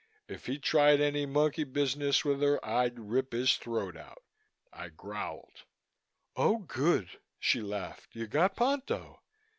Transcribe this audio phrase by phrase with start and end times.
[0.27, 4.23] If he tried any monkey business with her, I'd rip his throat out.
[4.73, 5.65] I growled.
[6.35, 8.15] "Oh, good!" she laughed.
[8.15, 9.21] "You got Ponto.